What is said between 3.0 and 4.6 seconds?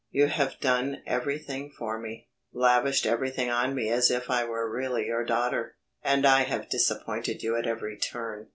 everything on me as if I